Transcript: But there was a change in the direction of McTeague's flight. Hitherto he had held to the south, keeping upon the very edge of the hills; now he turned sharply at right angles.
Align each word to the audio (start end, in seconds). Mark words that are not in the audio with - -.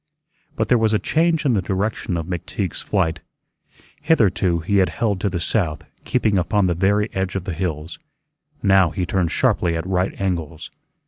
But 0.55 0.67
there 0.67 0.79
was 0.79 0.93
a 0.95 1.05
change 1.05 1.45
in 1.45 1.53
the 1.53 1.61
direction 1.61 2.17
of 2.17 2.25
McTeague's 2.25 2.81
flight. 2.81 3.19
Hitherto 4.01 4.61
he 4.61 4.77
had 4.77 4.89
held 4.89 5.21
to 5.21 5.29
the 5.29 5.39
south, 5.39 5.83
keeping 6.05 6.39
upon 6.39 6.65
the 6.65 6.73
very 6.73 7.07
edge 7.13 7.35
of 7.35 7.43
the 7.43 7.53
hills; 7.53 7.99
now 8.63 8.89
he 8.89 9.05
turned 9.05 9.29
sharply 9.31 9.77
at 9.77 9.85
right 9.85 10.19
angles. 10.19 10.71